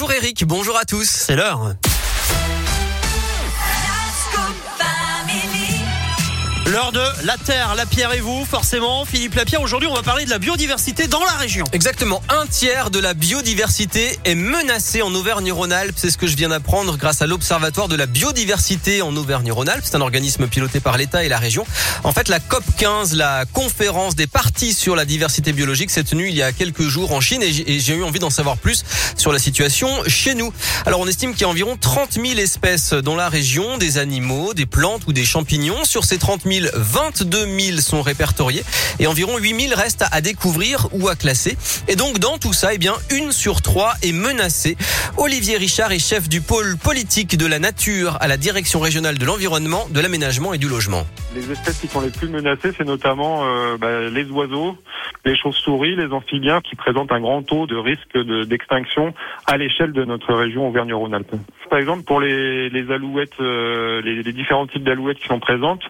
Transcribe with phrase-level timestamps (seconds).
[0.00, 1.04] Bonjour Eric, bonjour à tous.
[1.04, 1.74] C'est l'heure.
[6.70, 9.04] L'heure de la terre, la pierre et vous, forcément.
[9.04, 11.64] Philippe Lapierre, aujourd'hui, on va parler de la biodiversité dans la région.
[11.72, 12.22] Exactement.
[12.28, 15.96] Un tiers de la biodiversité est menacé en Auvergne-Rhône-Alpes.
[15.96, 19.82] C'est ce que je viens d'apprendre grâce à l'Observatoire de la biodiversité en Auvergne-Rhône-Alpes.
[19.84, 21.66] C'est un organisme piloté par l'État et la région.
[22.04, 26.28] En fait, la COP 15, la conférence des parties sur la diversité biologique, s'est tenue
[26.28, 28.84] il y a quelques jours en Chine et j'ai eu envie d'en savoir plus
[29.16, 30.52] sur la situation chez nous.
[30.86, 34.54] Alors, on estime qu'il y a environ 30 000 espèces dans la région, des animaux,
[34.54, 35.84] des plantes ou des champignons.
[35.84, 38.62] Sur ces 30 000, 22 000 sont répertoriés
[38.98, 41.56] et environ 8 000 restent à découvrir ou à classer.
[41.88, 44.76] Et donc dans tout ça, eh bien une sur trois est menacée.
[45.16, 49.24] Olivier Richard est chef du pôle politique de la nature à la direction régionale de
[49.24, 51.06] l'environnement, de l'aménagement et du logement.
[51.34, 54.76] Les espèces qui sont les plus menacées, c'est notamment euh, bah, les oiseaux,
[55.24, 59.14] les chauves-souris, les amphibiens qui présentent un grand taux de risque d'extinction
[59.46, 61.34] à l'échelle de notre région Auvergne-Rhône-Alpes.
[61.68, 65.82] Par exemple, pour les, alouettes, euh, les, différents types d'alouettes qui sont présentes,